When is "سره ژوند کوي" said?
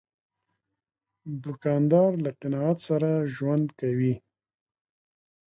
2.87-4.15